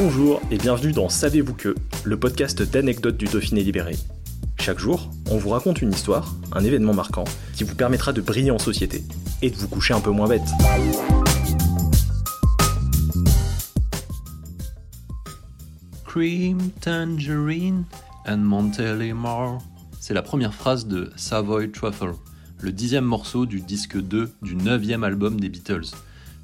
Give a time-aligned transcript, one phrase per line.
[0.00, 3.96] Bonjour et bienvenue dans Savez-vous que, le podcast d'anecdotes du Dauphiné libéré.
[4.60, 7.24] Chaque jour, on vous raconte une histoire, un événement marquant,
[7.56, 9.02] qui vous permettra de briller en société
[9.42, 10.40] et de vous coucher un peu moins bête.
[19.98, 22.12] C'est la première phrase de Savoy Truffle,
[22.60, 25.90] le dixième morceau du disque 2 du neuvième album des Beatles,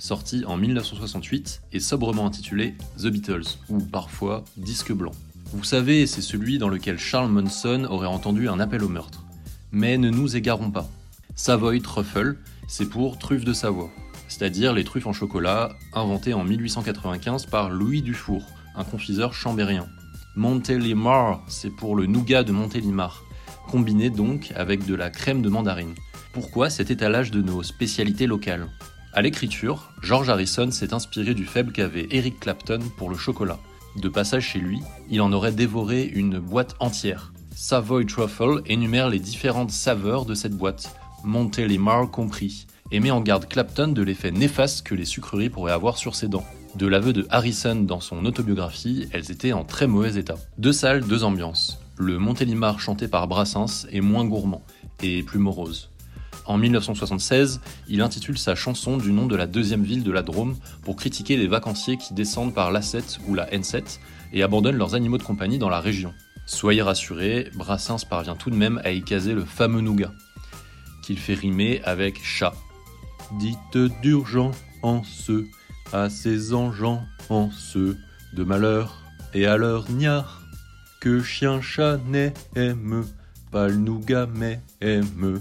[0.05, 5.13] sorti en 1968 et sobrement intitulé The Beatles, ou parfois Disque blanc.
[5.55, 9.25] Vous savez, c'est celui dans lequel Charles Manson aurait entendu un appel au meurtre.
[9.73, 10.91] Mais ne nous égarons pas.
[11.37, 12.37] Savoy Truffle,
[12.69, 13.91] c'est pour truffe de Savoie,
[14.29, 18.45] c'est-à-dire les truffes en chocolat inventées en 1895 par Louis Dufour,
[18.77, 19.87] un confiseur chambérien.
[20.37, 23.25] Montélimar, c'est pour le nougat de Montélimar,
[23.69, 25.95] combiné donc avec de la crème de mandarine.
[26.35, 28.69] Pourquoi cet étalage de nos spécialités locales?
[29.17, 33.61] À l'écriture, George Harrison s'est inspiré du faible qu'avait Eric Clapton pour le chocolat.
[33.95, 37.33] De passage chez lui, il en aurait dévoré une boîte entière.
[37.55, 43.47] Savoy Truffle énumère les différentes saveurs de cette boîte, Montélimar compris, et met en garde
[43.47, 46.45] Clapton de l'effet néfaste que les sucreries pourraient avoir sur ses dents.
[46.75, 50.39] De l'aveu de Harrison dans son autobiographie, elles étaient en très mauvais état.
[50.59, 51.79] Deux salles, deux ambiances.
[51.97, 54.65] Le Montélimar chanté par Brassens est moins gourmand
[55.05, 55.94] et plus morose.
[56.47, 60.57] En 1976, il intitule sa chanson du nom de la deuxième ville de la Drôme
[60.83, 63.99] pour critiquer les vacanciers qui descendent par l'A7 ou la N7
[64.33, 66.13] et abandonnent leurs animaux de compagnie dans la région.
[66.47, 70.13] Soyez rassurés, Brassens parvient tout de même à y caser le fameux nougat,
[71.03, 72.55] qu'il fait rimer avec chat.
[73.39, 74.57] Dites d'urgence
[75.93, 77.51] à ces engens en
[78.35, 80.43] de malheur et à leur niard
[81.01, 83.05] que chien chat n'aime
[83.51, 85.41] pas le nougat mais aime